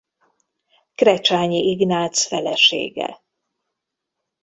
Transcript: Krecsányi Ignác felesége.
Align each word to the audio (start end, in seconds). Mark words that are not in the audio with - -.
Krecsányi 0.95 1.59
Ignác 1.63 2.15
felesége. 2.27 3.21